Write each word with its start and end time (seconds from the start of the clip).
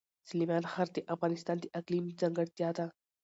سلیمان 0.29 0.63
غر 0.71 0.87
د 0.93 0.97
افغانستان 1.13 1.57
د 1.59 1.65
اقلیم 1.79 2.05
ځانګړتیا 2.19 2.69
ده. 2.77 2.85